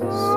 [0.00, 0.29] kisses.